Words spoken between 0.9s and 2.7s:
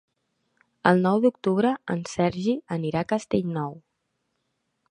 El nou d'octubre en Sergi